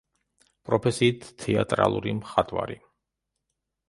[0.69, 2.79] პროფესიით თეატრალური მხატვარი.